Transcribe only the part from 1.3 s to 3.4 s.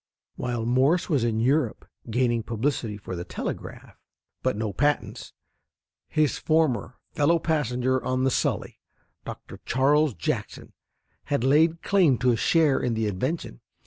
Europe gaining publicity for the